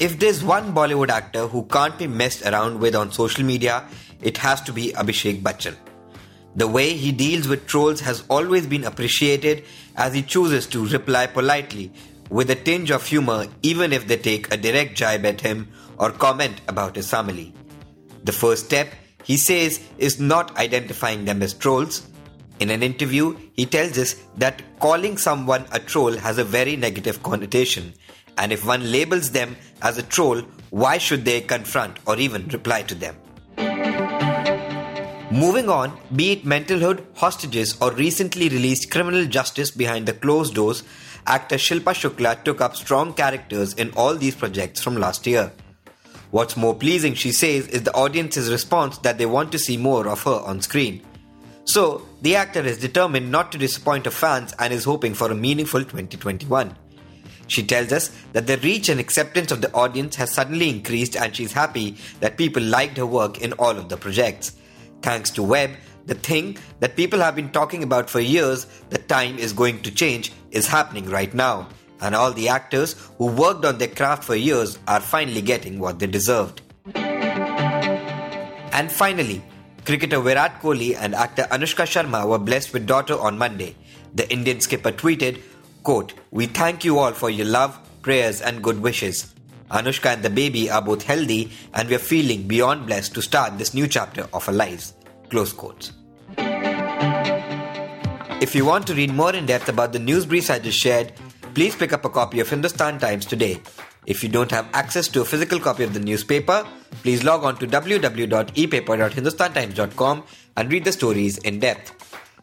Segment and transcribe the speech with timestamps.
[0.00, 3.84] If there's one Bollywood actor who can't be messed around with on social media,
[4.22, 5.74] it has to be Abhishek Bachchan.
[6.54, 9.64] The way he deals with trolls has always been appreciated
[9.96, 11.90] as he chooses to reply politely
[12.30, 15.66] with a tinge of humor even if they take a direct jibe at him
[15.98, 17.52] or comment about his family.
[18.22, 22.06] The first step, he says, is not identifying them as trolls.
[22.60, 27.20] In an interview, he tells us that calling someone a troll has a very negative
[27.24, 27.94] connotation
[28.38, 32.82] and if one labels them as a troll, why should they confront or even reply
[32.82, 33.16] to them?
[35.30, 40.82] Moving on, be it mentalhood, hostages, or recently released criminal justice behind the closed doors,
[41.26, 45.52] actor Shilpa Shukla took up strong characters in all these projects from last year.
[46.30, 50.08] What's more pleasing, she says, is the audience's response that they want to see more
[50.08, 51.02] of her on screen.
[51.64, 55.34] So, the actor is determined not to disappoint her fans and is hoping for a
[55.34, 56.74] meaningful 2021.
[57.48, 61.34] She tells us that the reach and acceptance of the audience has suddenly increased and
[61.34, 64.52] she's happy that people liked her work in all of the projects.
[65.02, 65.70] Thanks to Web,
[66.06, 69.90] the thing that people have been talking about for years, the time is going to
[69.90, 71.68] change, is happening right now.
[72.00, 75.98] And all the actors who worked on their craft for years are finally getting what
[75.98, 76.62] they deserved.
[76.94, 79.42] And finally,
[79.84, 83.74] cricketer Virat Kohli and actor Anushka Sharma were blessed with daughter on Monday.
[84.14, 85.40] The Indian skipper tweeted,
[85.82, 89.34] Quote, We thank you all for your love, prayers, and good wishes.
[89.70, 93.58] Anushka and the baby are both healthy, and we are feeling beyond blessed to start
[93.58, 94.94] this new chapter of our lives.
[95.28, 95.92] Close quotes.
[98.40, 101.12] If you want to read more in depth about the news briefs I just shared,
[101.54, 103.60] please pick up a copy of Hindustan Times today.
[104.06, 106.66] If you don't have access to a physical copy of the newspaper,
[107.02, 110.22] please log on to www.epaper.hindustantimes.com
[110.56, 111.92] and read the stories in depth.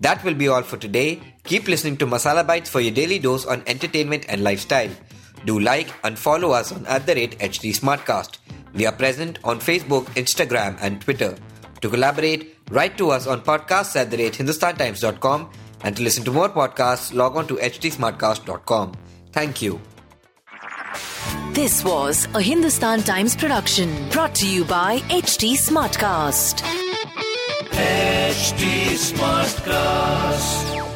[0.00, 1.20] That will be all for today.
[1.44, 4.90] Keep listening to Masala Bites for your daily dose on entertainment and lifestyle.
[5.44, 8.38] Do like and follow us on at the rate HT Smartcast.
[8.74, 11.36] We are present on Facebook, Instagram, and Twitter.
[11.80, 15.50] To collaborate, write to us on podcasts at the rate hindustantimes.com
[15.82, 18.92] and to listen to more podcasts, log on to htsmartcast.com.
[19.32, 19.80] Thank you.
[21.52, 26.87] This was a Hindustan Times production brought to you by HT Smartcast.
[27.78, 30.87] HT Smartcast.